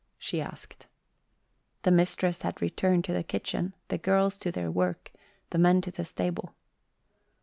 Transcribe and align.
she 0.17 0.41
asked. 0.41 0.87
The 1.83 1.91
mistress 1.91 2.41
had 2.41 2.59
returned 2.59 3.05
to 3.05 3.13
the 3.13 3.21
kitchen, 3.21 3.75
the 3.89 3.99
girls 3.99 4.39
to 4.39 4.51
their 4.51 4.71
work, 4.71 5.11
the 5.51 5.59
men 5.59 5.79
to 5.81 5.91
the 5.91 6.05
stable. 6.05 6.55